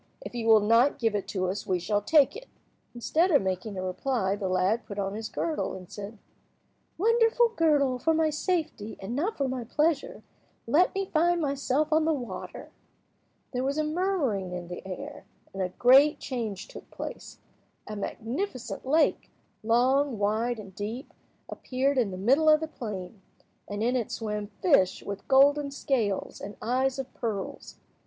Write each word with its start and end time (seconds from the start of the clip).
If 0.21 0.33
you 0.33 0.47
will 0.47 0.61
not 0.61 0.97
give 0.97 1.13
it 1.13 1.27
to 1.27 1.45
us 1.47 1.67
we 1.67 1.77
shall 1.77 2.01
take 2.01 2.35
it." 2.35 2.47
Instead 2.95 3.29
of 3.29 3.43
making 3.43 3.77
a 3.77 3.83
reply, 3.83 4.35
the 4.35 4.49
lad 4.49 4.83
put 4.87 4.97
on 4.97 5.13
his 5.13 5.29
girdle, 5.29 5.75
and 5.75 5.91
said— 5.91 6.17
"Wonderful 6.97 7.49
girdle, 7.49 7.99
for 7.99 8.11
my 8.11 8.31
safety, 8.31 8.97
and 8.99 9.15
not 9.15 9.37
for 9.37 9.47
my 9.47 9.63
pleasure, 9.63 10.23
let 10.65 10.95
me 10.95 11.05
find 11.05 11.39
myself 11.39 11.93
on 11.93 12.05
the 12.05 12.15
water." 12.15 12.71
There 13.51 13.63
was 13.63 13.77
a 13.77 13.83
murmuring 13.83 14.53
in 14.53 14.69
the 14.69 14.83
air, 14.87 15.23
and 15.53 15.61
a 15.61 15.69
great 15.69 16.17
change 16.19 16.67
took 16.67 16.89
place. 16.89 17.37
A 17.85 17.95
magnificent 17.95 18.87
lake—long, 18.87 20.17
wide, 20.17 20.57
and 20.57 20.73
deep—appeared 20.73 21.99
in 21.99 22.09
the 22.09 22.17
middle 22.17 22.49
of 22.49 22.59
the 22.59 22.67
plain, 22.67 23.21
and 23.67 23.83
in 23.83 23.95
it 23.95 24.09
swam 24.11 24.47
fish 24.63 25.03
with 25.03 25.27
golden 25.27 25.69
scales 25.69 26.41
and 26.41 26.57
eyes 26.59 26.97
of 26.97 27.13
pearls. 27.13 27.77